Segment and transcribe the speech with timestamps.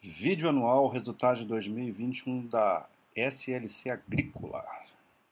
[0.00, 4.64] Vídeo anual, resultado de 2021 da SLC Agrícola,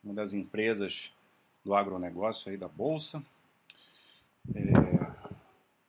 [0.03, 1.09] uma das empresas
[1.63, 3.23] do agronegócio aí da Bolsa.
[4.53, 4.71] É,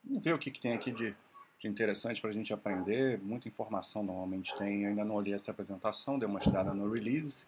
[0.04, 1.12] vamos ver o que, que tem aqui de,
[1.58, 3.18] de interessante para a gente aprender.
[3.20, 4.84] Muita informação normalmente tem.
[4.84, 7.44] Eu ainda não olhei essa apresentação, dei uma estudada no release.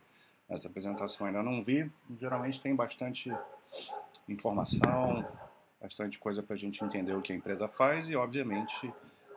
[0.49, 1.89] Essa apresentação ainda não vi.
[2.19, 3.33] Geralmente tem bastante
[4.29, 5.25] informação,
[5.81, 8.93] bastante coisa para a gente entender o que a empresa faz e, obviamente,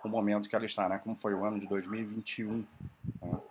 [0.08, 1.00] o momento que ela está, né?
[1.04, 2.66] Como foi o ano de 2021.
[3.22, 3.42] Né?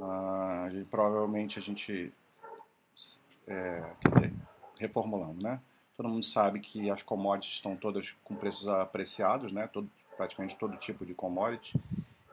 [0.00, 2.12] Ah, provavelmente a gente,
[3.46, 4.32] é, quer dizer,
[4.78, 5.60] reformulando, né?
[5.96, 9.66] Todo mundo sabe que as commodities estão todas com preços apreciados, né?
[9.68, 11.78] Todo, praticamente todo tipo de commodity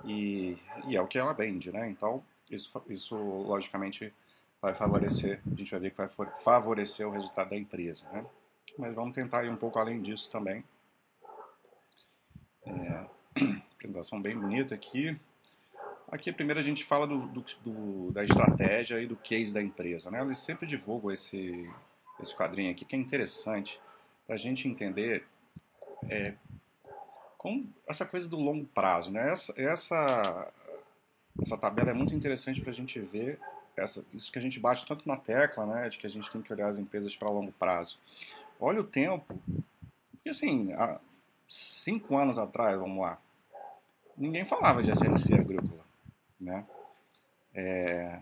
[0.04, 1.90] e, e é o que ela vende, né?
[1.90, 4.14] Então isso, isso logicamente
[4.62, 6.10] vai favorecer, a gente vai ver que vai
[6.44, 8.26] favorecer o resultado da empresa, né?
[8.78, 10.64] Mas vamos tentar ir um pouco além disso também.
[12.66, 13.06] É,
[13.76, 15.18] apresentação bem bonita aqui.
[16.12, 20.12] Aqui primeiro a gente fala do, do, do, da estratégia e do case da empresa.
[20.12, 20.22] Né?
[20.22, 21.70] Eles sempre divulgam esse,
[22.22, 23.80] esse quadrinho aqui que é interessante
[24.26, 25.26] para a gente entender
[26.10, 26.34] é,
[27.38, 29.12] com essa coisa do longo prazo.
[29.12, 29.32] Né?
[29.32, 30.54] Essa, essa,
[31.42, 33.40] essa tabela é muito interessante para a gente ver
[33.76, 36.42] essa, isso que a gente bate tanto na tecla, né, de que a gente tem
[36.42, 37.98] que olhar as empresas para longo prazo.
[38.60, 39.40] Olha o tempo,
[40.12, 41.00] porque assim, a,
[41.52, 43.20] cinco anos atrás, vamos lá,
[44.18, 45.84] ninguém falava de SLC agrícola,
[46.40, 46.66] né?
[47.54, 48.20] É...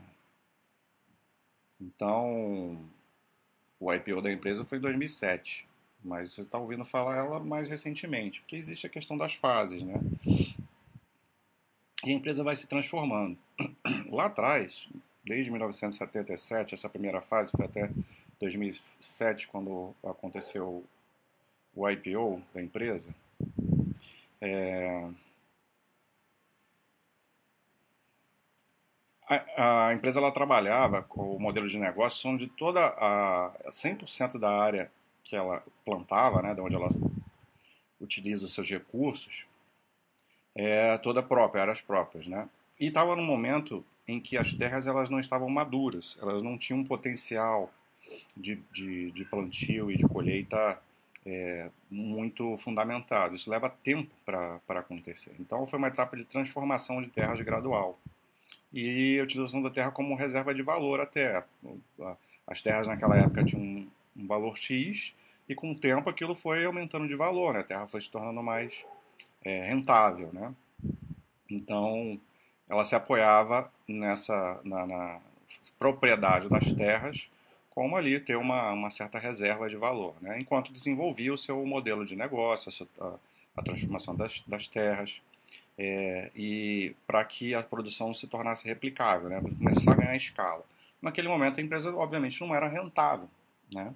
[1.79, 2.79] Então,
[3.79, 5.67] o IPO da empresa foi em 2007,
[6.03, 9.95] mas você está ouvindo falar ela mais recentemente, porque existe a questão das fases, né?
[12.03, 13.37] E a empresa vai se transformando.
[14.09, 14.89] Lá atrás,
[15.23, 17.91] desde 1977, essa primeira fase foi até
[18.39, 20.83] 2007, quando aconteceu
[21.79, 23.15] o IPO da empresa,
[24.41, 25.07] é,
[29.25, 34.49] a, a, empresa ela trabalhava com o modelo de negócio onde toda a 100% da
[34.49, 34.91] área
[35.23, 36.89] que ela plantava, né, de onde ela
[38.01, 39.45] utiliza os seus recursos,
[40.53, 42.49] é toda própria, áreas próprias, né?
[42.79, 46.79] E estava num momento em que as terras elas não estavam maduras, elas não tinham
[46.79, 47.71] um potencial
[48.35, 50.81] de, de, de plantio e de colheita
[51.25, 53.35] é, muito fundamentado.
[53.35, 55.35] Isso leva tempo para acontecer.
[55.39, 57.99] Então, foi uma etapa de transformação de terras gradual.
[58.71, 61.43] E a utilização da terra como reserva de valor até.
[62.45, 65.13] As terras naquela época tinham um, um valor X
[65.47, 67.61] e com o tempo aquilo foi aumentando de valor, né?
[67.61, 68.85] a terra foi se tornando mais
[69.43, 70.29] é, rentável.
[70.31, 70.53] Né?
[71.49, 72.19] Então,
[72.69, 75.21] ela se apoiava nessa na, na
[75.79, 77.27] propriedade das terras
[77.79, 80.37] como ali ter uma, uma certa reserva de valor, né?
[80.37, 83.13] enquanto desenvolvia o seu modelo de negócio, a,
[83.55, 85.21] a transformação das, das terras,
[85.77, 89.39] é, e para que a produção se tornasse replicável, né?
[89.39, 90.61] começar a ganhar escala.
[91.01, 93.29] Naquele momento a empresa obviamente não era rentável.
[93.73, 93.93] Né?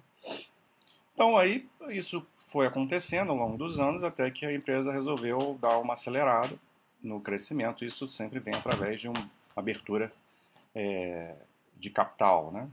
[1.12, 5.76] Então aí isso foi acontecendo ao longo dos anos até que a empresa resolveu dar
[5.76, 6.58] uma acelerada
[7.02, 7.84] no crescimento.
[7.84, 10.10] Isso sempre vem através de uma abertura
[10.74, 11.34] é,
[11.76, 12.66] de capital, né?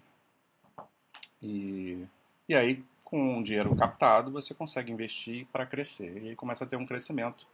[1.41, 2.05] E,
[2.47, 6.21] e aí, com o dinheiro captado, você consegue investir para crescer.
[6.23, 7.47] E aí começa a ter um crescimento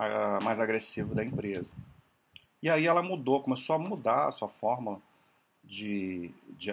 [0.00, 1.70] uh, mais agressivo da empresa.
[2.62, 5.00] E aí ela mudou, começou a mudar a sua forma
[5.62, 6.72] de, de,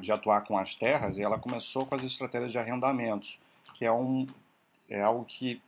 [0.00, 3.38] de atuar com as terras e ela começou com as estratégias de arrendamentos,
[3.74, 4.26] que é, um,
[4.88, 5.62] é algo que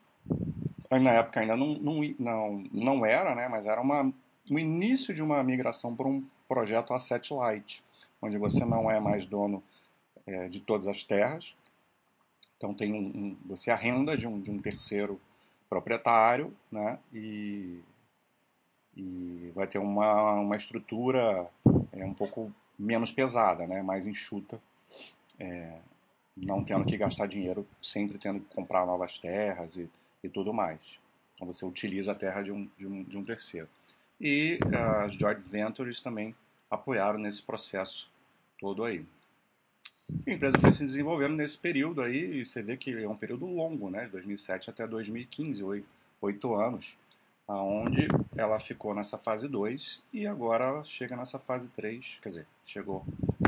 [0.91, 4.12] na época ainda não, não, não, não era, né, mas era uma,
[4.50, 7.83] o início de uma migração para um projeto asset light,
[8.21, 9.62] onde você não é mais dono
[10.26, 11.56] é, de todas as terras.
[12.56, 15.20] Então tem um, um, você arrenda de um, de um terceiro
[15.68, 16.98] proprietário, né?
[17.12, 17.80] E,
[18.96, 21.50] e vai ter uma, uma estrutura
[21.92, 23.82] é, um pouco menos pesada, né?
[23.82, 24.60] Mais enxuta,
[25.38, 25.78] é,
[26.36, 29.91] não tendo que gastar dinheiro, sempre tendo que comprar novas terras e,
[30.22, 30.98] e tudo mais.
[31.34, 33.68] Então você utiliza a terra de um, de um, de um terceiro.
[34.20, 34.59] E
[35.03, 36.34] as joint ventures também
[36.70, 38.10] apoiaram nesse processo
[38.59, 39.04] todo aí.
[40.27, 43.47] A empresa foi se desenvolvendo nesse período aí, e você vê que é um período
[43.47, 45.84] longo, né, de 2007 até 2015,
[46.21, 46.97] oito anos,
[47.47, 52.47] aonde ela ficou nessa fase 2 e agora ela chega nessa fase 3, quer dizer,
[52.65, 53.04] chegou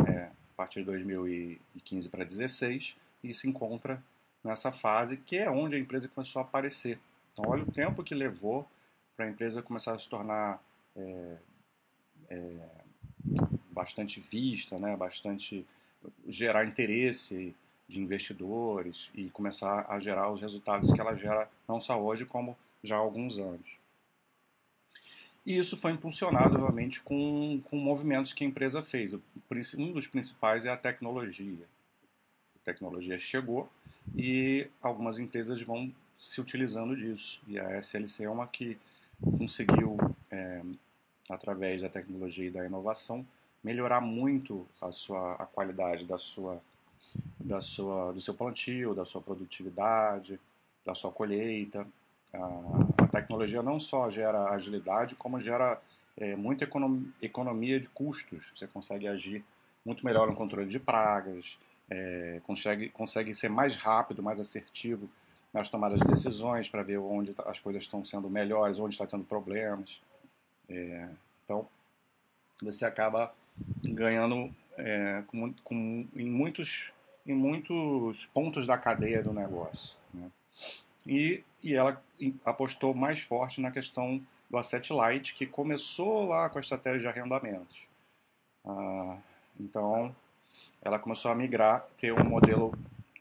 [0.06, 4.02] é, a partir de 2015 para 2016 e se encontra
[4.44, 6.98] nessa fase que é onde a empresa começou a aparecer.
[7.32, 8.66] Então, olha o tempo que levou
[9.16, 10.62] para a empresa começar a se tornar
[10.94, 11.36] é,
[12.30, 12.68] é,
[13.70, 15.66] bastante vista, né, bastante
[16.26, 17.54] gerar interesse
[17.88, 22.56] de investidores e começar a gerar os resultados que ela gera não só hoje, como
[22.82, 23.76] já há alguns anos.
[25.44, 29.14] E isso foi impulsionado, obviamente, com, com movimentos que a empresa fez.
[29.78, 31.64] Um dos principais é a tecnologia.
[32.56, 33.70] A tecnologia chegou
[34.16, 37.40] e algumas empresas vão se utilizando disso.
[37.46, 38.76] E a SLC é uma que
[39.38, 39.96] conseguiu,
[40.32, 40.62] é,
[41.30, 43.24] através da tecnologia e da inovação,
[43.62, 46.60] melhorar muito a sua a qualidade da sua
[47.38, 50.38] da sua do seu plantio, da sua produtividade,
[50.84, 51.86] da sua colheita.
[52.32, 55.80] A, a tecnologia não só gera agilidade, como gera
[56.16, 58.52] é, muita economia, economia de custos.
[58.54, 59.44] Você consegue agir
[59.84, 61.56] muito melhor no controle de pragas,
[61.88, 65.08] é, consegue, consegue ser mais rápido, mais assertivo
[65.52, 69.06] nas tomadas de decisões para ver onde tá, as coisas estão sendo melhores, onde está
[69.06, 70.00] tendo problemas.
[70.68, 71.08] É,
[71.44, 71.68] então,
[72.62, 73.32] você acaba
[73.96, 76.92] ganhando é, com, com, em, muitos,
[77.26, 79.96] em muitos pontos da cadeia do negócio.
[80.12, 80.30] Né?
[81.06, 82.00] E, e ela
[82.44, 87.08] apostou mais forte na questão do asset light, que começou lá com a estratégia de
[87.08, 87.86] arrendamentos.
[88.64, 89.16] Ah,
[89.58, 90.14] então,
[90.82, 92.70] ela começou a migrar, ter um modelo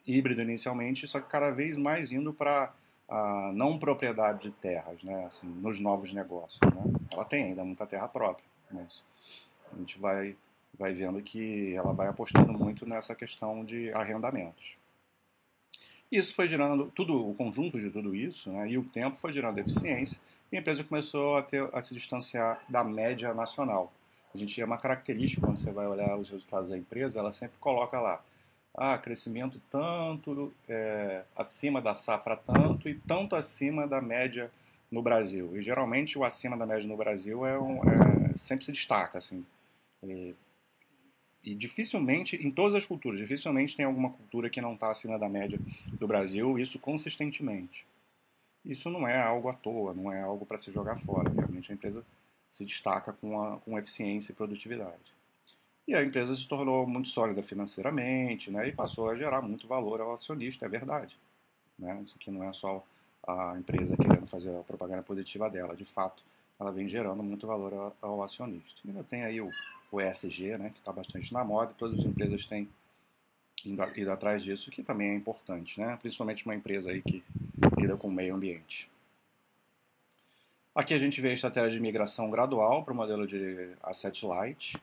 [0.06, 2.74] híbrido inicialmente, só que cada vez mais indo para
[3.08, 6.60] a não propriedade de terras, né, assim, nos novos negócios.
[6.64, 6.94] Né?
[7.12, 9.04] Ela tem ainda muita terra própria, mas
[9.72, 10.36] a gente vai,
[10.78, 14.76] vai vendo que ela vai apostando muito nessa questão de arrendamentos.
[16.12, 19.58] Isso foi gerando, tudo, o conjunto de tudo isso, né, e o tempo foi gerando
[19.58, 20.20] eficiência,
[20.52, 23.92] e a empresa começou a, ter, a se distanciar da média nacional.
[24.34, 27.58] A gente é uma característica, quando você vai olhar os resultados da empresa, ela sempre
[27.60, 28.24] coloca lá
[28.78, 34.52] ah, crescimento tanto é, acima da safra tanto e tanto acima da média
[34.92, 35.58] no Brasil.
[35.58, 39.46] E geralmente o acima da média no Brasil é, um, é sempre se destaca assim.
[40.04, 40.36] E,
[41.46, 45.30] e, dificilmente, em todas as culturas, dificilmente tem alguma cultura que não está acima da
[45.30, 45.60] média
[45.94, 47.86] do Brasil, isso consistentemente.
[48.66, 51.32] Isso não é algo à toa, não é algo para se jogar fora.
[51.32, 52.04] Realmente a empresa
[52.50, 55.14] se destaca com, a, com eficiência e produtividade.
[55.88, 60.02] E a empresa se tornou muito sólida financeiramente né, e passou a gerar muito valor
[60.02, 61.16] ao acionista, é verdade.
[61.78, 62.02] Né?
[62.04, 62.84] Isso aqui não é só
[63.28, 66.24] a empresa querendo fazer a propaganda positiva dela, de fato,
[66.60, 68.82] ela vem gerando muito valor ao, acionista.
[68.86, 69.50] Ainda tem aí o,
[69.92, 72.70] o ESG, né, que está bastante na moda, todas as empresas têm
[73.66, 75.98] ido, ido atrás disso, que também é importante, né?
[76.02, 77.24] principalmente uma empresa aí que
[77.78, 78.90] lida com o meio ambiente.
[80.74, 84.78] Aqui a gente vê a estratégia de migração gradual para o modelo de asset light.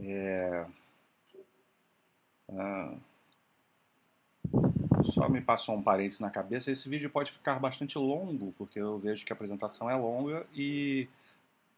[0.00, 0.64] É,
[2.50, 2.94] ah,
[5.06, 6.70] só me passou um parênteses na cabeça.
[6.70, 11.08] Esse vídeo pode ficar bastante longo, porque eu vejo que a apresentação é longa e.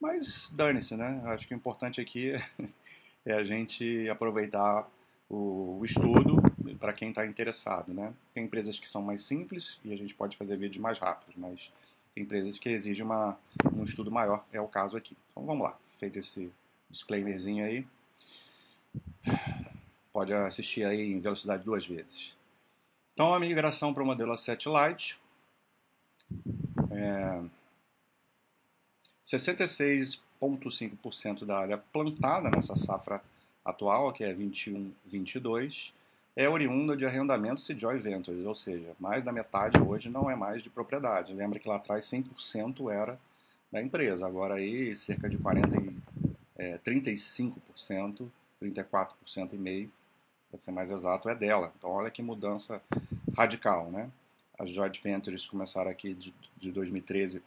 [0.00, 1.20] Mas dane-se, né?
[1.26, 2.32] Acho que o importante aqui
[3.26, 4.88] é a gente aproveitar
[5.28, 6.36] o, estudo
[6.78, 8.12] para quem está interessado, né?
[8.32, 11.72] Tem empresas que são mais simples e a gente pode fazer vídeos mais rápidos, mas
[12.14, 13.36] tem empresas que exigem uma,
[13.74, 15.16] um estudo maior, é o caso aqui.
[15.32, 16.50] Então vamos lá, feito esse
[16.90, 17.84] disclaimerzinho aí
[20.18, 22.34] pode assistir aí em velocidade duas vezes.
[23.18, 25.18] Então, a migração para o modelo A7 Lite.
[26.92, 27.42] É,
[29.26, 33.20] 66,5% da área plantada nessa safra
[33.64, 35.90] atual, que é 21-22,
[36.36, 40.36] é oriunda de arrendamentos de joint ventures, ou seja, mais da metade hoje não é
[40.36, 41.34] mais de propriedade.
[41.34, 43.18] Lembra que lá atrás 100% era
[43.72, 45.76] da empresa, agora aí cerca de 40
[46.56, 48.28] é, 35%
[48.62, 49.90] 34% e meio,
[50.50, 51.72] para ser mais exato, é dela.
[51.76, 52.80] Então olha que mudança
[53.38, 54.10] radical, né?
[54.58, 57.40] As joint ventures começaram aqui de, de 2013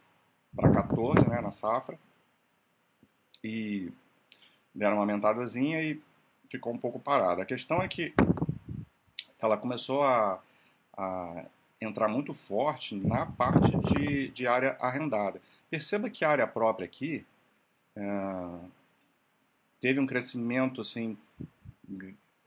[0.56, 2.00] para 14, né, na safra,
[3.44, 3.92] e
[4.74, 6.02] deram uma aumentadazinha e
[6.50, 7.42] ficou um pouco parada.
[7.42, 8.14] A questão é que
[9.42, 10.42] ela começou a,
[10.96, 11.46] a
[11.82, 15.42] entrar muito forte na parte de, de área arrendada.
[15.70, 17.26] Perceba que a área própria aqui,
[17.96, 18.04] é,
[19.82, 21.18] teve um crescimento assim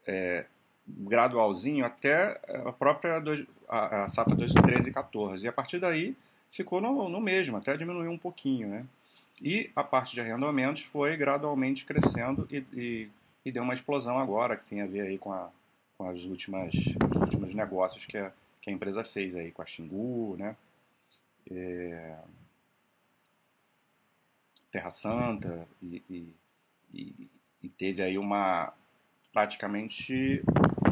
[0.07, 0.47] é,
[0.87, 6.17] gradualzinho até a própria dois, a, a safra 2013 e 14 e a partir daí
[6.51, 8.87] ficou no, no mesmo até diminuiu um pouquinho né?
[9.41, 13.09] E a parte de arrendamentos foi gradualmente crescendo e, e,
[13.45, 15.51] e, deu uma explosão agora que tem a ver aí com, a,
[15.99, 19.67] com as últimas os últimos negócios que a, que a empresa fez aí com a
[19.67, 20.57] Xingu né?
[21.51, 22.17] É,
[24.71, 26.35] Terra Santa e, e
[26.95, 27.29] e,
[27.63, 28.73] e teve aí uma
[29.33, 30.43] praticamente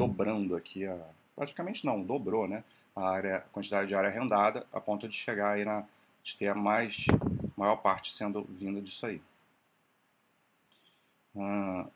[0.07, 0.99] dobrando aqui a
[1.37, 5.53] praticamente não dobrou né a área a quantidade de área arrendada a ponto de chegar
[5.53, 5.85] aí na
[6.23, 7.07] de ter a mais
[7.57, 9.21] maior parte sendo vinda disso aí.
[11.37, 11.87] Ah,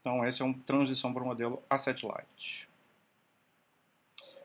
[0.00, 2.68] então esse é uma transição para o modelo asset light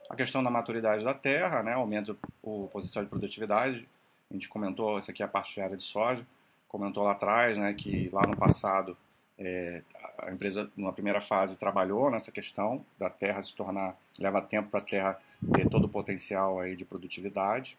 [0.08, 3.88] a questão da maturidade da terra né aumenta o potencial de produtividade.
[4.30, 6.24] A gente comentou, essa aqui é a parte de área de soja,
[6.68, 8.96] comentou lá atrás, né, que lá no passado
[9.40, 9.82] é,
[10.18, 14.80] a empresa, numa primeira fase, trabalhou nessa questão da terra se tornar, leva tempo para
[14.80, 15.22] a terra
[15.54, 17.76] ter todo o potencial aí de produtividade.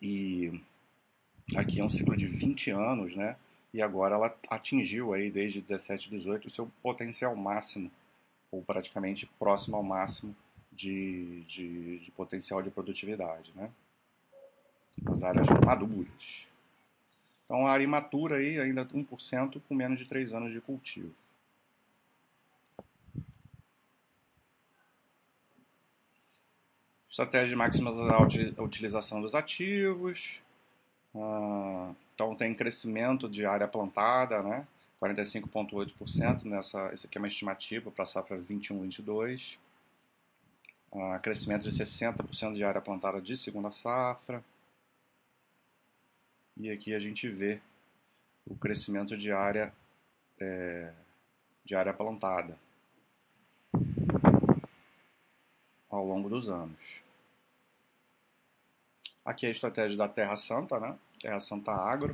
[0.00, 0.58] E
[1.54, 3.36] aqui é um ciclo de 20 anos, né?
[3.74, 7.90] E agora ela atingiu aí desde 17, 18 o seu potencial máximo,
[8.50, 10.34] ou praticamente próximo ao máximo
[10.72, 13.70] de, de, de potencial de produtividade, né?
[15.06, 16.47] As áreas maduras.
[17.48, 21.10] Então a área imatura aí ainda 1% com menos de 3 anos de cultivo.
[27.08, 30.42] Estratégia de maximizar a utilização dos ativos.
[31.16, 34.66] Ah, então tem crescimento de área plantada, né?
[35.00, 36.92] 45,8% nessa.
[36.92, 39.56] Isso aqui é uma estimativa para a safra 21-22.
[40.92, 44.44] Ah, crescimento de 60% de área plantada de segunda safra.
[46.60, 47.60] E aqui a gente vê
[48.44, 49.72] o crescimento de área,
[50.40, 50.92] é,
[51.64, 52.58] de área plantada
[55.88, 57.00] ao longo dos anos.
[59.24, 60.98] Aqui é a estratégia da Terra Santa, né?
[61.20, 62.12] Terra Santa Agro.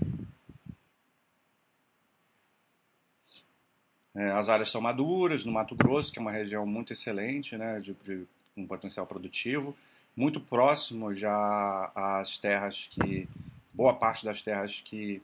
[4.15, 7.81] É, as áreas são maduras no Mato Grosso, que é uma região muito excelente, né,
[7.81, 9.77] de, de um potencial produtivo,
[10.15, 13.27] muito próximo já às terras que
[13.75, 15.21] boa parte das terras que,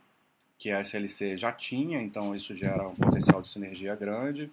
[0.58, 4.50] que a SLC já tinha, então isso gera um potencial de sinergia grande.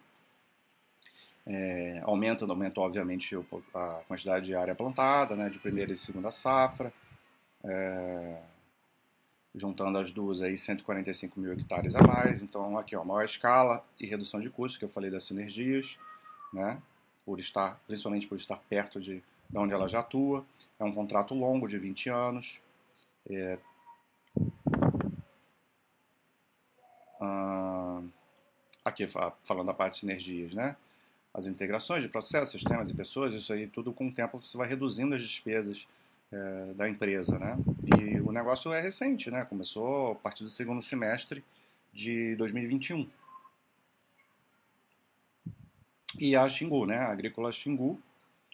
[1.46, 3.36] É, aumenta, aumenta obviamente
[3.74, 6.94] a quantidade de área plantada, né, de primeira e segunda safra,
[7.64, 8.42] é,
[9.56, 12.42] juntando as duas aí 145 mil hectares a mais.
[12.42, 15.98] Então aqui ó, maior escala e redução de custos, que eu falei das sinergias,
[16.54, 16.82] né,
[17.26, 20.46] por estar, principalmente por estar perto de, de onde ela já atua.
[20.78, 22.60] É um contrato longo de 20 anos.
[23.30, 23.58] É,
[28.84, 29.08] aqui
[29.44, 30.76] falando da parte de sinergias, né?
[31.34, 34.68] As integrações de processos, sistemas e pessoas, isso aí tudo com o tempo você vai
[34.68, 35.86] reduzindo as despesas
[36.32, 37.58] é, da empresa, né?
[38.00, 39.46] E o negócio é recente, né?
[39.46, 41.44] Começou a partir do segundo semestre
[41.94, 43.08] de 2021.
[46.20, 46.98] E a Xingu, né?
[46.98, 48.00] A Agrícola Xingu,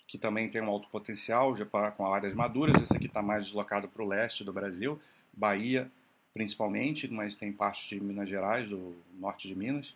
[0.07, 2.81] que também tem um alto potencial já para, com áreas maduras.
[2.81, 4.99] Esse aqui está mais deslocado para o leste do Brasil,
[5.31, 5.89] Bahia
[6.33, 9.93] principalmente, mas tem parte de Minas Gerais, do norte de Minas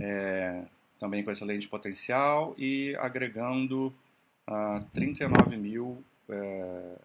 [0.00, 0.64] é,
[0.98, 3.92] também com excelente potencial e agregando
[4.48, 6.96] uh, 39 mil é,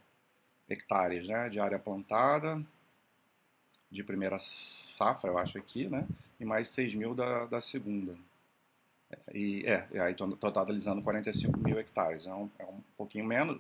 [0.70, 2.62] hectares né, de área plantada
[3.92, 6.08] de primeira safra, eu acho aqui, né,
[6.40, 8.16] e mais 6 mil da, da segunda.
[9.34, 13.60] E é, aí totalizando 45 mil hectares, é um, é um pouquinho menos,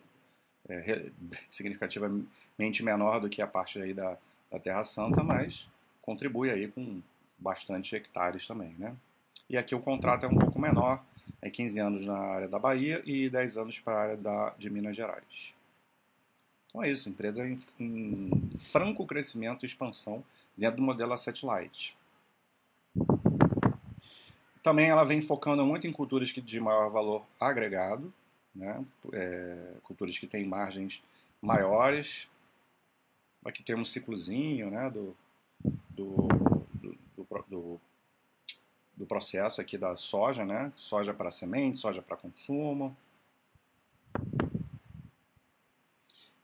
[0.67, 1.09] é,
[1.49, 4.15] significativamente menor do que a parte aí da,
[4.51, 5.68] da Terra Santa, mas
[6.01, 7.01] contribui aí com
[7.38, 8.96] bastante hectares também, né?
[9.50, 11.03] E aqui o contrato é um pouco menor,
[11.41, 14.70] é 15 anos na área da Bahia e 10 anos para a área da, de
[14.70, 15.53] Minas Gerais.
[16.70, 20.24] Então é isso, empresa em, em franco crescimento e expansão
[20.56, 21.98] dentro do modelo Asset Light.
[24.62, 28.13] Também ela vem focando muito em culturas que, de maior valor agregado,
[28.53, 28.84] né?
[29.13, 31.01] É, culturas que têm margens
[31.41, 32.27] maiores.
[33.43, 34.89] Aqui tem um ciclozinho né?
[34.89, 35.15] do,
[35.89, 36.27] do,
[37.48, 37.81] do,
[38.98, 40.72] do, processo aqui da soja, né?
[40.75, 42.96] Soja para semente, soja para consumo.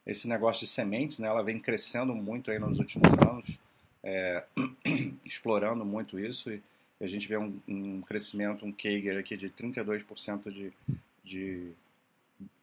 [0.06, 1.28] Esse negócio de sementes, né?
[1.28, 3.58] Ela vem crescendo muito aí nos últimos anos,
[4.04, 4.46] é,
[5.26, 6.62] explorando muito isso e
[7.02, 10.72] a gente vê um, um crescimento, um Kager aqui de 32% de,
[11.24, 11.72] de,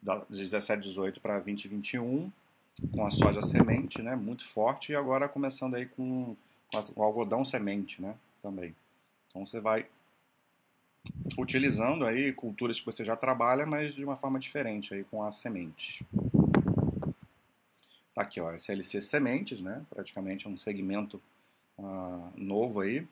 [0.01, 2.31] de 17, 18 para 20, 21
[2.91, 4.15] com a soja semente, né?
[4.15, 6.35] Muito forte e agora começando aí com,
[6.71, 8.15] com o algodão semente, né?
[8.41, 8.75] Também.
[9.29, 9.85] Então você vai
[11.37, 15.35] utilizando aí culturas que você já trabalha, mas de uma forma diferente aí com as
[15.35, 16.01] sementes.
[18.13, 19.83] Tá aqui, ó, SLC Sementes, né?
[19.89, 21.19] Praticamente um segmento
[21.77, 23.07] uh, novo aí.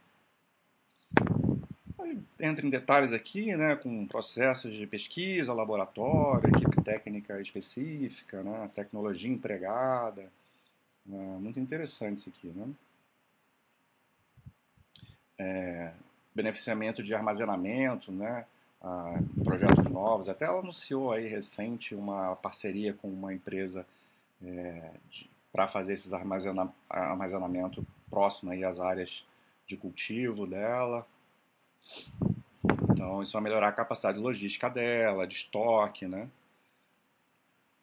[2.40, 3.76] Entra em detalhes aqui, né?
[3.76, 8.70] Com processos de pesquisa, laboratório, equipe técnica específica, né?
[8.74, 10.32] Tecnologia empregada.
[11.08, 12.68] Uh, muito interessante isso aqui, né?
[15.38, 15.92] É,
[16.36, 18.46] beneficiamento de armazenamento, né?
[19.44, 20.28] Projetos novos.
[20.28, 23.86] Até ela anunciou aí recente uma parceria com uma empresa
[24.44, 24.92] é,
[25.52, 29.24] para fazer esses armazena armazenamento próximo aí às áreas
[29.68, 31.06] de cultivo dela.
[32.92, 36.30] Então isso vai melhorar a capacidade logística dela, de estoque, né?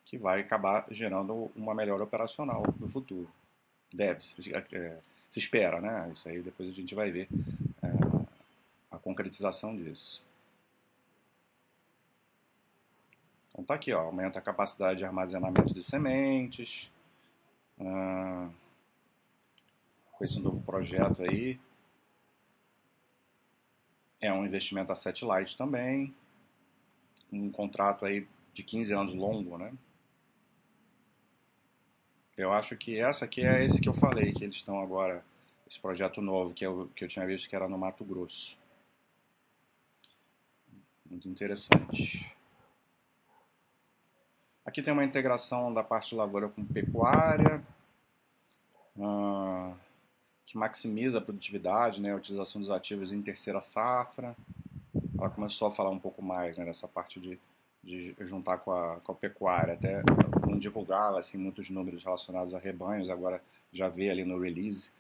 [0.04, 3.30] Que vai acabar gerando uma melhora operacional no futuro.
[3.92, 6.10] deve, se, é, se espera, né?
[6.12, 7.28] Isso aí depois a gente vai ver
[7.82, 8.26] é,
[8.90, 10.22] a concretização disso.
[13.50, 16.90] Então tá aqui, ó, aumenta a capacidade de armazenamento de sementes.
[17.80, 18.48] Ah,
[20.12, 21.58] com esse novo projeto aí.
[24.20, 26.14] É um investimento a satellite também.
[27.32, 29.72] Um contrato aí de 15 anos longo, né?
[32.36, 35.24] Eu acho que essa aqui é esse que eu falei, que eles estão agora,
[35.68, 38.56] esse projeto novo que eu, que eu tinha visto que era no Mato Grosso.
[41.04, 42.30] Muito interessante.
[44.64, 47.64] Aqui tem uma integração da parte de lavoura com pecuária.
[49.00, 49.74] Ah,
[50.48, 54.34] que maximiza a produtividade, né, a utilização dos ativos em terceira safra.
[55.18, 57.38] Ela começou a falar um pouco mais né, dessa parte de,
[57.84, 60.02] de juntar com a, com a pecuária, até
[60.50, 64.90] não divulgava assim, muitos números relacionados a rebanhos, agora já vê ali no release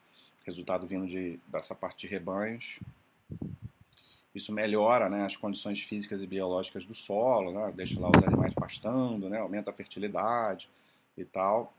[0.44, 2.78] resultado vindo de, dessa parte de rebanhos.
[4.34, 8.52] Isso melhora né, as condições físicas e biológicas do solo, né, deixa lá os animais
[8.52, 10.68] pastando, né, aumenta a fertilidade
[11.16, 11.72] e tal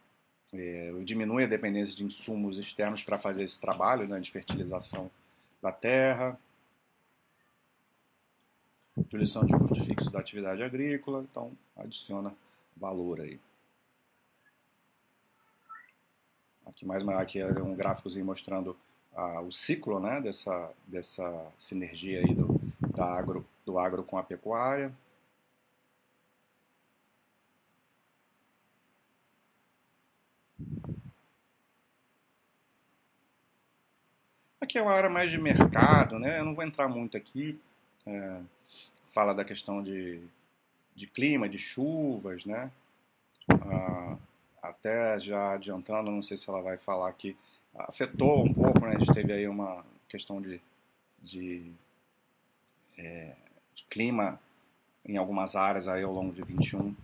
[0.53, 5.09] é, diminui a dependência de insumos externos para fazer esse trabalho né, de fertilização
[5.61, 6.39] da terra,
[8.95, 12.33] utilização de custo fixo da atividade agrícola, então adiciona
[12.75, 13.39] valor aí.
[16.65, 18.77] Aqui mais aqui é um gráficozinho mostrando
[19.15, 22.59] ah, o ciclo né, dessa, dessa sinergia aí do,
[22.95, 24.93] da agro, do agro com a pecuária.
[34.69, 36.39] Aqui é uma área mais de mercado, né?
[36.39, 37.59] Eu não vou entrar muito aqui.
[38.05, 38.39] É,
[39.09, 40.21] fala da questão de,
[40.95, 42.69] de clima, de chuvas, né?
[43.49, 44.15] Ah,
[44.61, 47.35] até já adiantando, não sei se ela vai falar que
[47.73, 48.93] afetou um pouco, né?
[48.95, 50.61] A gente teve aí uma questão de,
[51.17, 51.71] de,
[52.95, 53.35] é,
[53.73, 54.39] de clima
[55.03, 56.95] em algumas áreas aí ao longo de 21,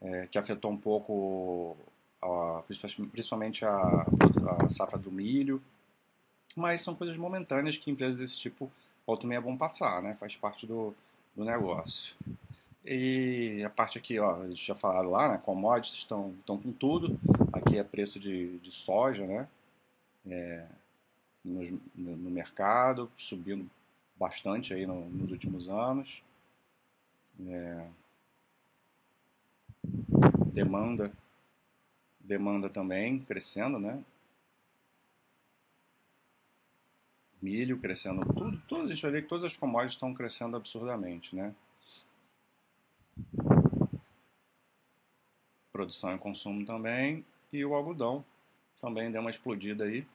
[0.00, 1.76] é, que afetou um pouco
[2.20, 2.64] a,
[3.12, 4.06] principalmente a,
[4.64, 5.62] a safra do milho,
[6.56, 8.70] mas são coisas momentâneas que empresas desse tipo
[9.06, 10.16] volta meia vão passar, né?
[10.18, 10.94] Faz parte do,
[11.34, 12.14] do negócio.
[12.84, 15.38] E a parte aqui, ó, gente já falaram lá, né?
[15.38, 17.18] Commodities estão, estão com tudo.
[17.52, 19.48] Aqui é preço de, de soja, né?
[20.26, 20.66] É,
[21.44, 23.68] no, no, mercado, subindo
[24.16, 26.22] bastante aí no, nos últimos anos.
[27.46, 27.86] É,
[30.52, 31.12] demanda,
[32.20, 34.02] demanda também crescendo, né?
[37.42, 41.34] Milho crescendo, tudo, tudo, a gente vai ver que todas as commodities estão crescendo absurdamente,
[41.34, 41.54] né?
[45.72, 48.24] Produção e consumo também, e o algodão
[48.80, 50.06] também deu uma explodida aí.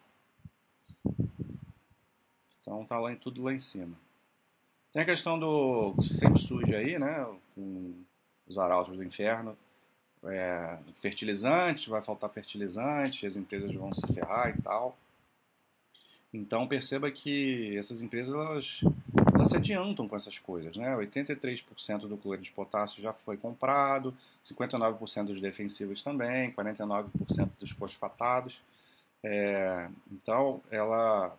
[2.62, 3.96] Então tá lá em tudo lá em cima.
[4.92, 7.26] Tem a questão do que sempre surge aí, né?
[7.54, 7.94] Com
[8.48, 9.58] os arautos do inferno.
[10.24, 14.98] É, fertilizante, vai faltar fertilizante, as empresas vão se ferrar e tal.
[16.34, 18.82] Então perceba que essas empresas elas,
[19.34, 20.76] elas se adiantam com essas coisas.
[20.76, 20.96] Né?
[20.96, 24.14] 83% do cloreto de potássio já foi comprado,
[24.46, 28.60] 59% dos defensivos também, 49% dos fosfatados.
[29.24, 31.36] É, então ela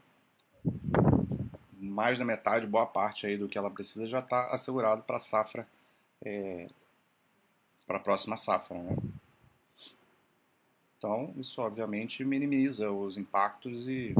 [1.80, 5.20] mais da metade, boa parte aí do que ela precisa já está assegurado para a
[5.20, 5.66] safra,
[6.24, 6.66] é,
[7.86, 8.76] para a próxima safra.
[8.76, 8.96] Né?
[10.98, 14.14] Então, isso obviamente minimiza os impactos e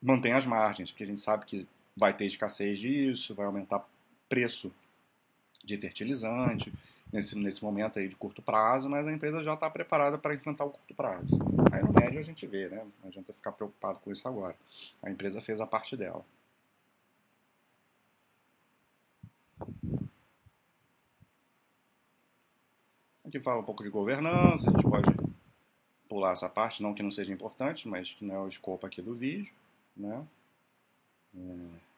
[0.00, 3.84] mantém as margens, porque a gente sabe que vai ter escassez disso, vai aumentar
[4.28, 4.72] preço
[5.64, 6.72] de fertilizante
[7.12, 10.64] nesse, nesse momento aí de curto prazo, mas a empresa já está preparada para enfrentar
[10.64, 11.38] o curto prazo.
[11.72, 12.86] Aí no médio a gente vê, né?
[13.02, 14.54] Não adianta ficar preocupado com isso agora.
[15.02, 16.24] A empresa fez a parte dela.
[23.26, 25.08] Aqui fala um pouco de governança, a gente pode
[26.08, 29.02] pular essa parte, não que não seja importante, mas que não é o escopo aqui
[29.02, 29.52] do vídeo
[29.98, 30.26] né?
[31.36, 31.88] É,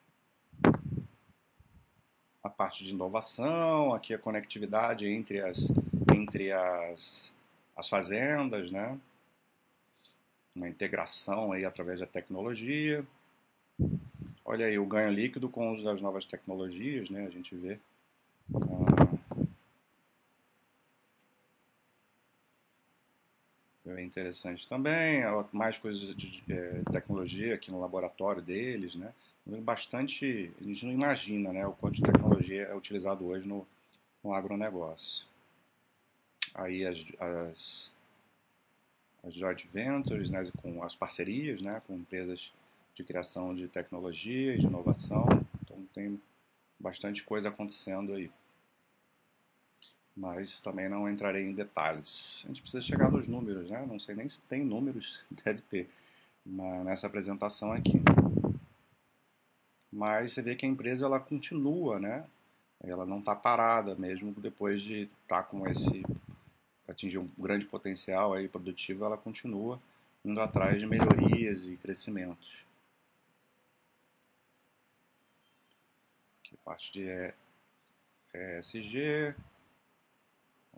[2.42, 5.68] a parte de inovação, aqui a conectividade entre as,
[6.14, 7.30] entre as,
[7.76, 8.98] as fazendas, né?
[10.54, 13.04] Uma integração aí através da tecnologia.
[14.44, 17.26] Olha aí o ganho líquido com o uso das novas tecnologias, né?
[17.26, 17.78] A gente vê.
[18.54, 19.09] Ah,
[23.96, 25.22] é interessante também,
[25.52, 29.12] mais coisas de é, tecnologia aqui no laboratório deles, né?
[29.46, 33.66] Bastante, a gente não imagina, né, o quanto de tecnologia é utilizado hoje no,
[34.22, 35.26] no agronegócio.
[36.54, 37.90] Aí as, as,
[39.24, 42.52] as joint ventures, né, com as parcerias, né, com empresas
[42.94, 45.26] de criação de tecnologia, de inovação.
[45.62, 46.20] Então tem
[46.78, 48.30] bastante coisa acontecendo aí.
[50.20, 52.42] Mas também não entrarei em detalhes.
[52.44, 53.86] A gente precisa chegar nos números, né?
[53.88, 55.88] Não sei nem se tem números, deve ter
[56.44, 58.02] nessa apresentação aqui.
[59.90, 62.26] Mas você vê que a empresa ela continua, né?
[62.82, 66.02] Ela não está parada mesmo depois de estar tá com esse
[66.86, 69.80] atingir um grande potencial aí produtivo, ela continua
[70.22, 72.62] indo atrás de melhorias e crescimentos.
[76.40, 77.32] Aqui parte de
[78.34, 79.34] ESG.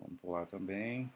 [0.03, 1.09] Vamos pular também.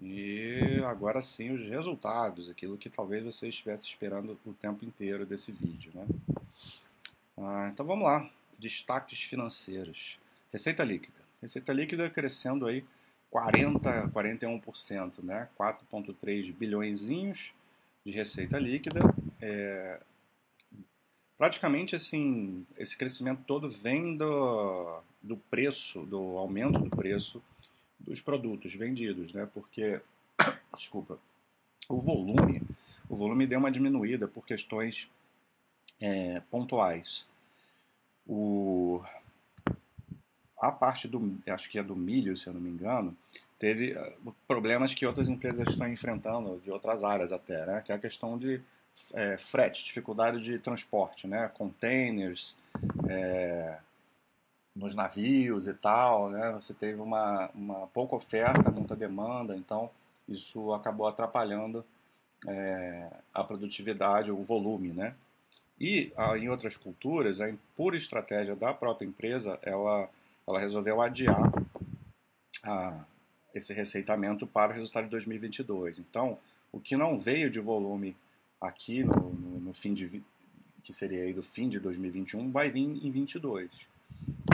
[0.00, 5.52] E agora sim os resultados, aquilo que talvez você estivesse esperando o tempo inteiro desse
[5.52, 5.92] vídeo.
[5.94, 6.06] Né?
[7.36, 10.18] Ah, então vamos lá, destaques financeiros.
[10.50, 11.18] Receita líquida.
[11.42, 12.84] Receita líquida crescendo aí
[13.30, 15.48] 40, 41%, né?
[15.58, 17.02] 4,3 bilhões
[18.04, 19.00] de receita líquida.
[19.40, 20.00] É,
[21.36, 27.42] praticamente assim, esse crescimento todo vem do, do preço, do aumento do preço
[27.98, 29.48] dos produtos vendidos, né?
[29.52, 30.00] Porque,
[30.76, 31.18] desculpa,
[31.88, 32.62] o volume,
[33.08, 35.08] o volume deu uma diminuída por questões
[36.00, 37.26] é, pontuais.
[38.26, 39.02] O,
[40.60, 43.16] a parte do, acho que é do milho, se eu não me engano,
[43.58, 44.12] teve é,
[44.46, 47.82] problemas que outras empresas estão enfrentando, de outras áreas até, né?
[47.84, 48.60] Que é a questão de
[49.12, 51.48] é, frete, dificuldade de transporte, né?
[51.54, 52.56] Containers,
[53.08, 53.78] é,
[54.74, 56.52] nos navios e tal, né?
[56.52, 59.90] Você teve uma, uma pouca oferta, muita demanda, então
[60.28, 61.84] isso acabou atrapalhando
[62.46, 65.14] é, a produtividade, o volume, né?
[65.80, 70.10] E em outras culturas, a pura estratégia da própria empresa, ela,
[70.46, 71.52] ela resolveu adiar
[72.64, 73.04] a,
[73.54, 75.98] esse receitamento para o resultado de 2022.
[75.98, 76.38] Então,
[76.72, 78.16] o que não veio de volume
[78.60, 80.22] aqui no, no, no fim de
[80.82, 83.70] que seria aí do fim de 2021 vai vir em 22.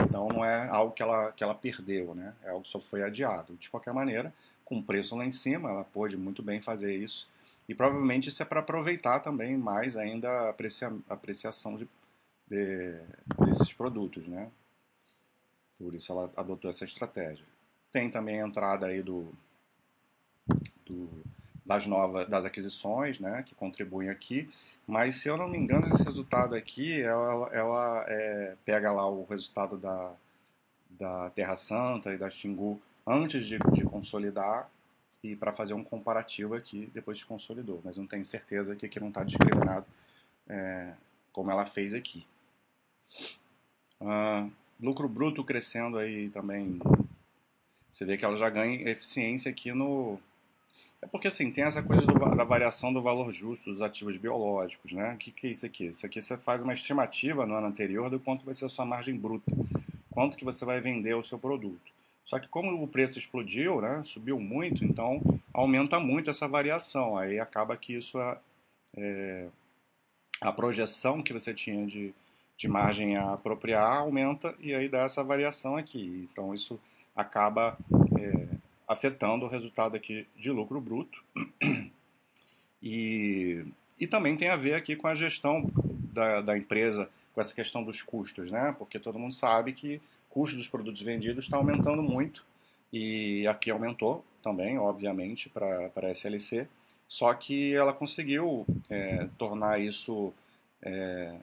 [0.01, 2.33] Então não é algo que ela, que ela perdeu, né?
[2.43, 3.55] É algo que só foi adiado.
[3.55, 4.33] De qualquer maneira,
[4.65, 7.27] com o preço lá em cima, ela pôde muito bem fazer isso.
[7.69, 11.87] E provavelmente isso é para aproveitar também mais ainda a aprecia, apreciação de,
[12.47, 12.99] de,
[13.45, 14.49] desses produtos, né?
[15.79, 17.45] Por isso ela adotou essa estratégia.
[17.95, 19.31] Tem também a entrada aí do,
[20.85, 21.09] do
[21.65, 24.49] das novas das aquisições, né, que contribuem aqui.
[24.85, 29.23] Mas se eu não me engano, esse resultado aqui, ela, ela é, pega lá o
[29.23, 30.11] resultado da,
[30.89, 34.69] da Terra Santa e da Xingu antes de, de consolidar
[35.23, 37.79] e para fazer um comparativo aqui depois de consolidou.
[37.81, 39.85] Mas não tenho certeza que aqui não está discriminado
[40.49, 40.91] é,
[41.31, 42.27] como ela fez aqui.
[44.01, 46.77] Uh, lucro bruto crescendo aí também.
[47.95, 50.19] Você vê que ela já ganha eficiência aqui no,
[51.01, 54.91] é porque assim, tem essa coisa do, da variação do valor justo dos ativos biológicos,
[54.91, 55.13] né?
[55.13, 55.85] O que, que é isso aqui?
[55.85, 58.85] Isso aqui você faz uma estimativa no ano anterior do quanto vai ser a sua
[58.85, 59.49] margem bruta,
[60.11, 61.89] quanto que você vai vender o seu produto.
[62.25, 65.21] Só que como o preço explodiu, né, subiu muito, então
[65.53, 67.17] aumenta muito essa variação.
[67.17, 68.37] Aí acaba que isso é,
[68.97, 69.47] é
[70.41, 72.13] a projeção que você tinha de,
[72.57, 76.27] de margem a apropriar aumenta e aí dá essa variação aqui.
[76.29, 76.77] Então isso
[77.15, 77.77] acaba
[78.19, 78.47] é,
[78.87, 81.23] afetando o resultado aqui de lucro bruto.
[82.87, 83.65] E,
[83.99, 85.71] e também tem a ver aqui com a gestão
[86.13, 88.75] da, da empresa, com essa questão dos custos, né?
[88.77, 89.95] Porque todo mundo sabe que
[90.29, 92.45] o custo dos produtos vendidos está aumentando muito
[92.93, 96.67] e aqui aumentou também, obviamente, para a SLC,
[97.07, 100.31] só que ela conseguiu é, tornar isso,
[100.81, 101.35] é,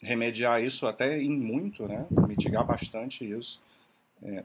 [0.00, 2.06] remediar isso até em muito, né?
[2.28, 3.60] mitigar bastante isso,
[4.22, 4.44] é,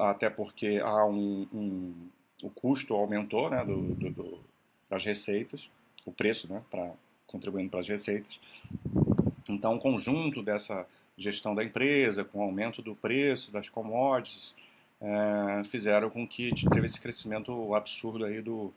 [0.00, 1.94] até porque há um, um,
[2.42, 4.40] o custo aumentou né, do, do, do,
[4.88, 5.68] das receitas,
[6.04, 6.92] o preço né, para
[7.26, 8.40] contribuindo para as receitas.
[9.48, 10.86] Então, o conjunto dessa
[11.16, 14.54] gestão da empresa, com o aumento do preço das commodities,
[15.00, 18.72] é, fizeram com que teve esse crescimento absurdo aí do,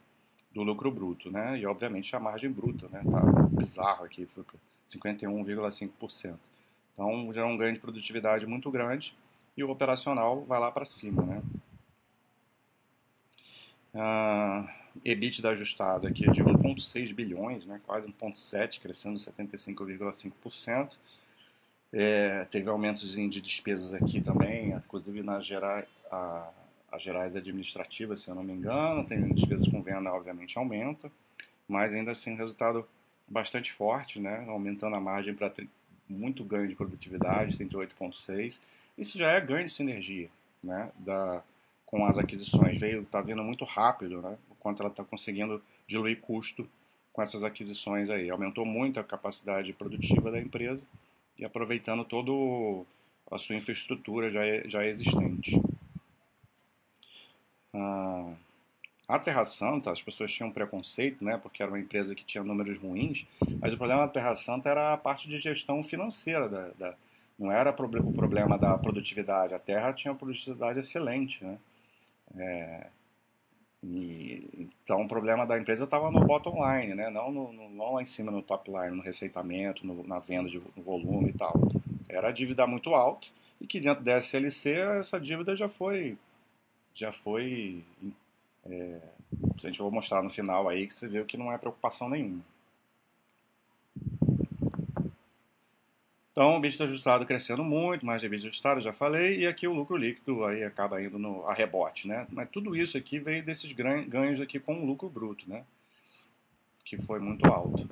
[0.52, 1.58] do lucro bruto, né?
[1.58, 3.02] E obviamente a margem bruta, né?
[3.10, 4.44] Tá bizarro aqui, foi
[4.88, 6.34] 51,5%.
[6.92, 9.16] Então, já é um ganho de produtividade muito grande
[9.56, 11.42] e o operacional vai lá para cima, né?
[13.94, 14.68] Uh,
[15.04, 20.96] EBITDA ajustado aqui é de 1,6 bilhões, né, quase 1,7, crescendo 75,5%.
[21.92, 26.50] É, teve aumentos de despesas aqui também, inclusive nas gerais, a,
[26.90, 29.04] as gerais administrativas, se eu não me engano.
[29.04, 31.10] Tem despesas com venda, obviamente, aumenta,
[31.68, 32.84] mas ainda assim, resultado
[33.28, 35.52] bastante forte, né, aumentando a margem para
[36.08, 38.60] muito ganho de produtividade, 38,6.
[38.96, 40.28] Isso já é ganho de sinergia,
[40.62, 40.90] né?
[40.98, 41.42] Da,
[41.84, 42.78] com as aquisições.
[42.78, 44.36] Veio, está vindo muito rápido, né?
[44.50, 46.68] O quanto ela está conseguindo diluir custo
[47.12, 48.30] com essas aquisições aí.
[48.30, 50.84] Aumentou muito a capacidade produtiva da empresa
[51.38, 52.30] e aproveitando toda
[53.30, 55.60] a sua infraestrutura já, já existente.
[57.72, 58.32] Ah,
[59.06, 62.78] a Terra Santa, as pessoas tinham preconceito, né, porque era uma empresa que tinha números
[62.78, 63.26] ruins,
[63.60, 66.94] mas o problema da Terra Santa era a parte de gestão financeira, da, da
[67.38, 69.54] não era o problema da produtividade.
[69.54, 71.58] A Terra tinha uma produtividade excelente, né?
[72.36, 72.86] É,
[73.82, 77.10] e, então o problema da empresa estava no bottom line, né?
[77.10, 80.48] não, no, no, não lá em cima no top line, no receitamento, no, na venda
[80.48, 81.54] de no volume e tal.
[82.08, 83.26] Era a dívida muito alta
[83.60, 86.16] e que dentro da SLC essa dívida já foi
[86.94, 87.84] já foi
[88.64, 89.00] é,
[89.56, 92.42] a gente vai mostrar no final aí que você vê que não é preocupação nenhuma.
[96.34, 99.72] Então, o EBITDA ajustado crescendo muito, mais de EBITDA ajustado, já falei, e aqui o
[99.72, 102.26] lucro líquido aí acaba indo no, a rebote, né?
[102.28, 105.64] Mas tudo isso aqui veio desses ganhos aqui com o lucro bruto, né?
[106.84, 107.88] Que foi muito alto.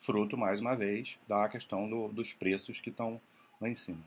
[0.00, 3.18] Fruto, mais uma vez, da questão do, dos preços que estão
[3.58, 4.04] lá em cima.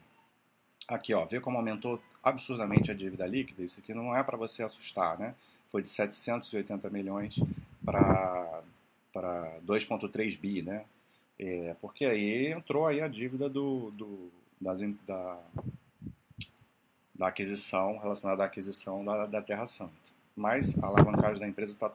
[0.87, 3.63] Aqui, ó, vê como aumentou absurdamente a dívida líquida?
[3.63, 5.33] Isso aqui não é para você assustar, né?
[5.71, 7.39] Foi de 780 milhões
[7.83, 8.61] para
[9.65, 10.85] 2,3 bi, né?
[11.37, 15.39] É, porque aí entrou aí a dívida do, do das, da,
[17.13, 19.93] da aquisição, relacionada à aquisição da, da Terra Santa.
[20.35, 21.91] Mas a alavancagem da empresa está,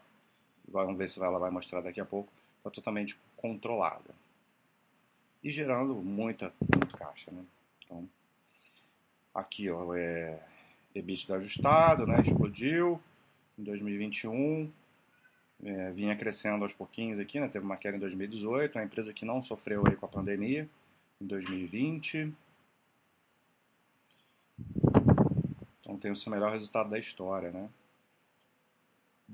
[0.68, 4.14] vamos ver se ela vai mostrar daqui a pouco, está totalmente controlada.
[5.42, 7.42] E gerando muita, muito caixa, né?
[7.84, 8.08] Então,
[9.34, 10.38] aqui, ó, é
[10.94, 12.20] EBITDA ajustado, né?
[12.20, 13.00] Explodiu
[13.58, 14.70] em 2021,
[15.64, 17.48] é, vinha crescendo aos pouquinhos aqui, né?
[17.48, 20.68] Teve uma queda em 2018, uma empresa que não sofreu aí com a pandemia
[21.20, 22.32] em 2020.
[25.80, 27.68] Então tem o seu melhor resultado da história, né?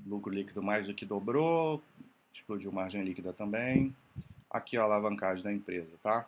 [0.05, 1.81] Lucro líquido mais do que dobrou,
[2.33, 3.95] explodiu margem líquida também.
[4.49, 6.27] Aqui ó, a alavancagem da empresa, tá?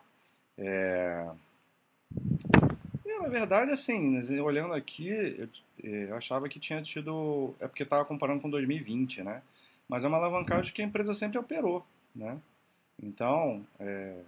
[0.56, 1.28] É...
[3.04, 5.48] E, na verdade, assim, olhando aqui, eu,
[5.82, 7.54] eu achava que tinha tido.
[7.60, 9.42] É porque estava comparando com 2020, né?
[9.90, 12.38] Mas é uma alavancagem que a empresa sempre operou, né?
[13.02, 14.22] Então, é,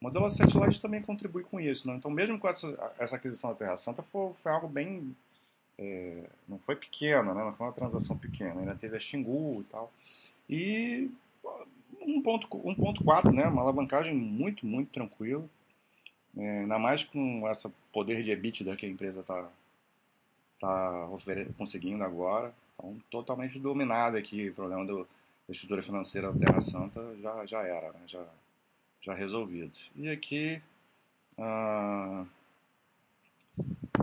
[0.00, 1.94] o modelo Asset também contribui com isso, né?
[1.94, 5.14] Então, mesmo com essa, essa aquisição da Terra Santa, foi, foi algo bem...
[5.78, 7.44] É, não foi pequena, né?
[7.44, 9.92] Não foi uma transação pequena, ainda teve a Xingu e tal.
[10.50, 11.10] E
[12.02, 13.46] 1.4, né?
[13.46, 15.44] Uma alavancagem muito, muito tranquila.
[16.36, 19.48] É, ainda mais com esse poder de EBITDA que a empresa está
[20.60, 22.52] tá, tá conseguindo agora.
[22.78, 25.04] Então, totalmente dominado aqui, o problema do,
[25.46, 28.00] da estrutura financeira da Terra Santa já, já era, né?
[28.06, 28.24] já,
[29.00, 29.72] já resolvido.
[29.94, 30.60] E aqui,
[31.38, 32.26] a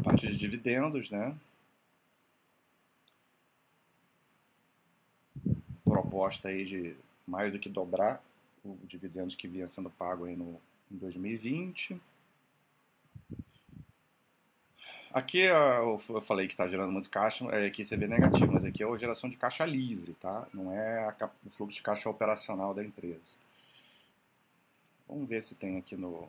[0.03, 1.35] parte de dividendos, né?
[5.83, 6.95] Proposta aí de
[7.27, 8.23] mais do que dobrar
[8.63, 10.59] o dividendos que vinha sendo pago aí no,
[10.91, 11.99] em 2020.
[15.13, 18.81] Aqui eu falei que está gerando muito caixa, é, aqui você vê negativo, mas aqui
[18.81, 20.47] é a geração de caixa livre, tá?
[20.51, 23.37] Não é o fluxo de caixa operacional da empresa.
[25.07, 26.27] Vamos ver se tem aqui no...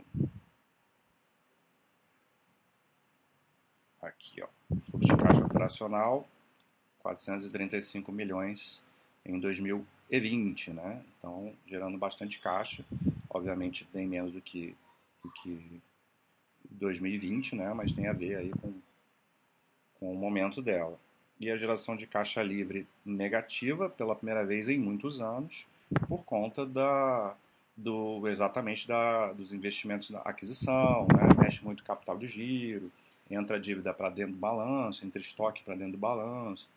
[4.03, 4.49] Aqui, ó.
[4.83, 6.29] Fluxo de caixa operacional,
[6.99, 8.83] 435 milhões
[9.25, 11.03] em 2020, né?
[11.19, 12.85] Então, gerando bastante caixa,
[13.31, 14.77] obviamente bem menos do que,
[15.23, 15.81] do que
[16.71, 17.73] 2020, né?
[17.75, 18.73] Mas tem a ver aí com,
[19.99, 20.99] com o momento dela.
[21.41, 25.67] E a geração de caixa livre negativa pela primeira vez em muitos anos,
[26.09, 27.35] por conta da,
[27.77, 31.43] do exatamente da, dos investimentos na aquisição, né?
[31.43, 32.91] mexe muito capital de giro,
[33.31, 36.69] entra dívida para dentro do balanço, entra estoque para dentro do balanço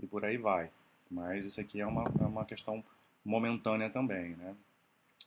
[0.00, 0.70] e por aí vai.
[1.10, 2.82] Mas isso aqui é uma, é uma questão
[3.24, 4.54] momentânea também, né?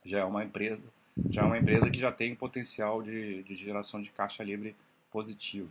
[0.04, 0.82] Já é uma empresa
[1.30, 4.76] já é uma empresa que já tem potencial de, de geração de caixa livre
[5.12, 5.70] positivo.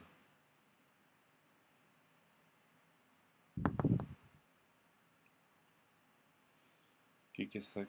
[7.29, 7.87] O que, que isso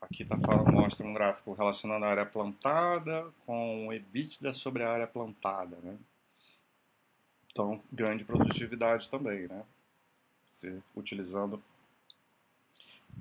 [0.00, 0.72] aqui está falando?
[0.72, 5.98] Mostra um gráfico relacionando a área plantada com o EBITDA sobre a área plantada, né?
[7.50, 9.64] Então, ganho de produtividade também, né?
[10.46, 11.62] Você utilizando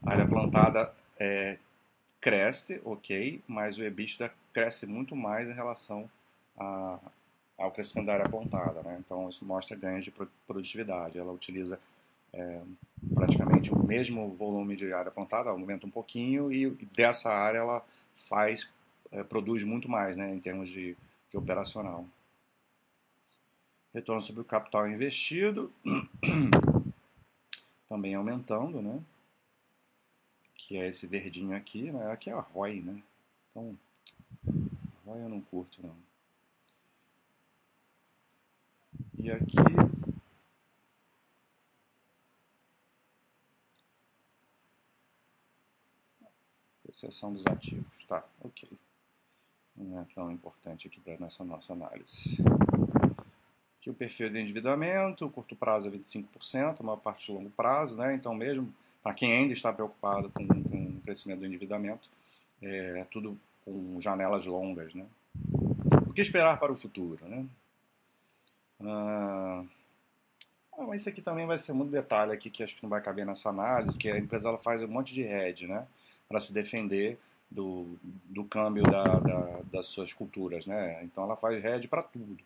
[0.05, 1.57] a área plantada é,
[2.23, 6.09] cresce, ok, mas o EBITDA cresce muito mais em relação
[6.57, 6.97] a,
[7.57, 8.81] ao crescimento da área apontada.
[8.81, 8.97] Né?
[9.05, 10.13] Então, isso mostra ganhos de
[10.47, 11.19] produtividade.
[11.19, 11.77] Ela utiliza
[12.31, 12.61] é,
[13.13, 18.69] praticamente o mesmo volume de área apontada, aumenta um pouquinho, e dessa área ela faz
[19.11, 20.95] é, produz muito mais né, em termos de,
[21.29, 22.05] de operacional.
[23.93, 25.69] Retorno sobre o capital investido,
[27.85, 28.97] também aumentando, né?
[30.65, 32.11] Que é esse verdinho aqui, né?
[32.11, 33.03] Aqui é a ROI, né?
[33.51, 33.77] Então,
[35.05, 35.95] ROI eu não curto, não.
[39.17, 39.53] E aqui
[46.93, 48.05] Seção dos ativos.
[48.07, 48.69] Tá, ok.
[49.75, 52.37] Não é tão importante aqui para nessa nossa análise.
[53.77, 58.15] Aqui o perfil de endividamento, curto prazo é 25%, a maior parte longo prazo, né?
[58.15, 58.73] Então mesmo
[59.03, 62.09] para quem ainda está preocupado com, com o crescimento do endividamento,
[62.61, 65.05] é, é tudo com janelas longas, né?
[66.07, 67.45] O que esperar para o futuro, né?
[68.81, 69.63] Ah,
[70.77, 73.25] mas isso aqui também vai ser muito detalhe aqui que acho que não vai caber
[73.25, 75.85] nessa análise, que a empresa ela faz um monte de hedge, né?
[76.33, 81.03] para se defender do, do câmbio da, da, das suas culturas, né?
[81.03, 82.37] Então ela faz hedge para tudo,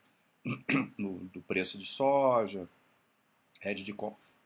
[0.99, 2.67] do, do, preço de soja,
[3.63, 3.95] hedge de,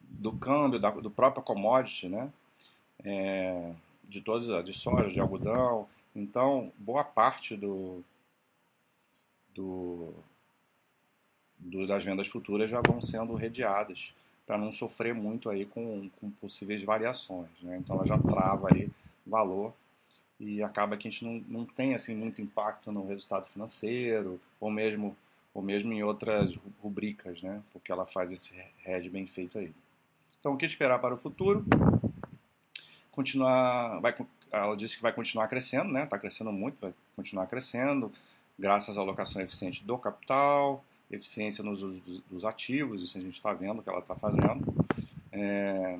[0.10, 2.32] do câmbio da, do próprio commodity, né?
[3.04, 5.88] É, de todas de soja, de algodão.
[6.16, 8.04] Então boa parte do,
[9.56, 10.14] do,
[11.58, 14.14] do das vendas futuras já vão sendo redeadas
[14.46, 17.78] para não sofrer muito aí com, com possíveis variações, né?
[17.78, 18.92] Então ela já trava ali
[19.26, 19.74] valor
[20.40, 24.70] e acaba que a gente não, não tem assim muito impacto no resultado financeiro ou
[24.70, 25.16] mesmo
[25.54, 27.62] ou mesmo em outras rubricas, né?
[27.74, 28.54] Porque ela faz esse
[28.86, 29.74] hedge bem feito aí.
[30.42, 31.64] Então, o que esperar para o futuro?
[33.12, 34.16] Continuar, vai,
[34.52, 36.04] ela disse que vai continuar crescendo, né?
[36.04, 38.12] Está crescendo muito, vai continuar crescendo,
[38.58, 43.54] graças à alocação eficiente do capital, eficiência nos usos dos ativos, isso a gente está
[43.54, 44.74] vendo que ela está fazendo.
[45.32, 46.00] É,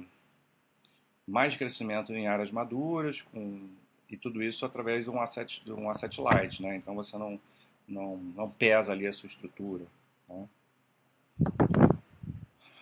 [1.28, 3.70] mais crescimento em áreas maduras, com,
[4.10, 6.76] e tudo isso através de um asset, de um asset light, né?
[6.78, 7.40] Então você não,
[7.88, 9.86] não, não pesa ali a sua estrutura.
[10.28, 10.48] Né?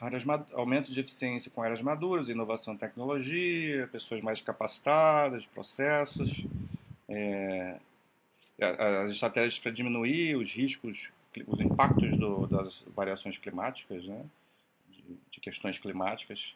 [0.02, 6.46] Áreas, aumento de eficiência com áreas maduras, inovação e tecnologia, pessoas mais capacitadas, processos,
[7.08, 7.78] é,
[8.62, 11.12] as estratégias para diminuir os riscos,
[11.48, 14.26] os impactos do, das variações climáticas, né?
[14.90, 16.56] de, de questões climáticas,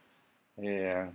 [0.57, 1.09] é,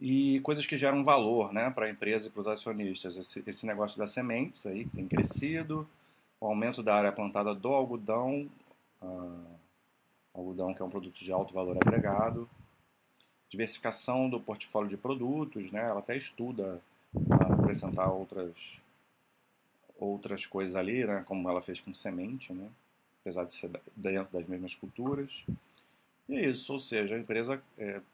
[0.00, 3.16] e coisas que geram valor né, para a empresa e para os acionistas.
[3.16, 5.88] Esse, esse, negócio das sementes aí que tem crescido,
[6.40, 8.48] o aumento da área plantada do algodão,
[9.02, 9.58] uh,
[10.34, 12.48] algodão que é um produto de alto valor agregado,
[13.48, 16.80] diversificação do portfólio de produtos, né, ela até estuda
[17.14, 18.54] uh, acrescentar outras,
[19.98, 22.68] outras coisas ali, né, como ela fez com semente, né,
[23.20, 25.44] apesar de ser dentro das mesmas culturas.
[26.28, 27.62] E é isso, ou seja, a empresa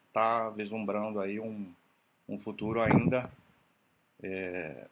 [0.07, 1.71] está é, vislumbrando aí um,
[2.29, 3.29] um futuro ainda
[4.23, 4.87] é,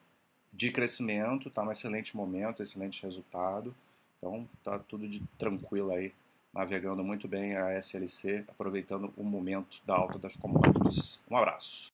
[0.52, 3.74] de crescimento, está num excelente momento, excelente resultado.
[4.24, 6.14] Então está tudo de tranquilo aí,
[6.54, 11.20] navegando muito bem a SLC, aproveitando o momento da alta das commodities.
[11.30, 11.92] Um abraço.